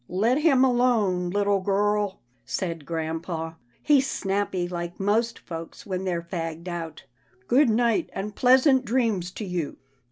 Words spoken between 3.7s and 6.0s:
he's snappy like most folks